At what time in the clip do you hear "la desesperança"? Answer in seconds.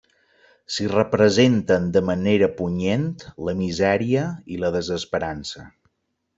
4.65-5.71